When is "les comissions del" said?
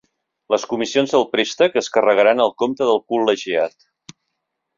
0.53-1.27